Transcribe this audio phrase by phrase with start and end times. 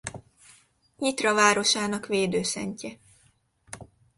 [0.97, 2.97] Nyitra városának védőszentje.